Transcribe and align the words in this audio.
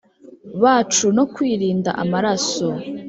bacu 0.61 1.05
no 1.17 1.25
kwirinda 1.33 1.91
amaraso 2.03 2.67